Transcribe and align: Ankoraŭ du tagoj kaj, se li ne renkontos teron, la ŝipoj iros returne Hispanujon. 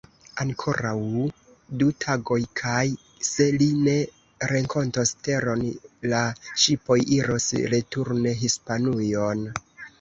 Ankoraŭ 0.43 0.93
du 1.81 1.89
tagoj 2.05 2.37
kaj, 2.61 2.81
se 3.27 3.47
li 3.59 3.69
ne 3.83 3.95
renkontos 4.53 5.13
teron, 5.29 5.63
la 6.15 6.25
ŝipoj 6.65 7.01
iros 7.21 7.51
returne 7.77 8.37
Hispanujon. 8.45 9.49